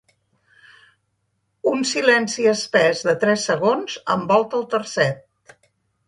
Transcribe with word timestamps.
Un 1.71 1.83
silenci 1.89 2.47
espès 2.53 3.03
de 3.09 3.15
tres 3.25 3.43
segons 3.49 3.99
envolta 4.15 4.59
el 4.61 4.65
tercet. 4.73 5.55